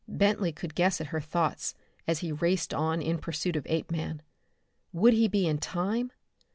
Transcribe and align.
Bentley 0.07 0.51
could 0.51 0.73
guess 0.73 0.99
at 0.99 1.05
her 1.13 1.21
thoughts 1.21 1.75
as 2.07 2.17
he 2.21 2.31
raced 2.31 2.73
on 2.73 3.03
in 3.03 3.19
pursuit 3.19 3.55
of 3.55 3.67
Apeman. 3.69 4.23
Would 4.91 5.13
he 5.13 5.27
be 5.27 5.45
in 5.47 5.59
time? 5.59 6.11